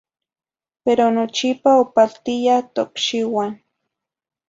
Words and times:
Pero 0.85 1.03
nochipa 1.17 1.71
opaltiya 1.83 2.57
tocxiuan. 2.75 3.51